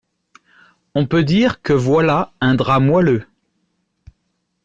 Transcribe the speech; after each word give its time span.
On 0.95 1.05
peut 1.05 1.23
dire 1.23 1.61
que 1.61 1.73
voilà 1.73 2.33
un 2.41 2.55
drap 2.55 2.79
moelleux… 2.81 3.27